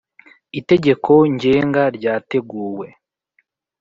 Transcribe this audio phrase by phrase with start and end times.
[0.59, 2.87] itegeko ngenga ryateguwe